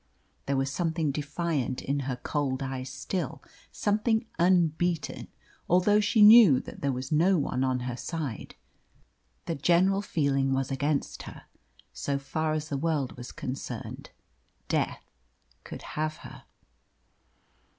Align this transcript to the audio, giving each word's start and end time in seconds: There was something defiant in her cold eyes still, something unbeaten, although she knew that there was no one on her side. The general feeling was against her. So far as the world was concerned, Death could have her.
There 0.47 0.57
was 0.57 0.71
something 0.71 1.11
defiant 1.11 1.79
in 1.79 1.99
her 2.09 2.15
cold 2.15 2.63
eyes 2.63 2.89
still, 2.89 3.43
something 3.71 4.25
unbeaten, 4.39 5.27
although 5.69 5.99
she 5.99 6.23
knew 6.23 6.59
that 6.61 6.81
there 6.81 6.91
was 6.91 7.11
no 7.11 7.37
one 7.37 7.63
on 7.63 7.81
her 7.81 7.95
side. 7.95 8.55
The 9.45 9.53
general 9.53 10.01
feeling 10.01 10.53
was 10.53 10.71
against 10.71 11.21
her. 11.29 11.43
So 11.93 12.17
far 12.17 12.53
as 12.53 12.69
the 12.69 12.77
world 12.79 13.15
was 13.15 13.31
concerned, 13.31 14.09
Death 14.67 15.05
could 15.63 15.83
have 15.93 16.17
her. 16.25 16.45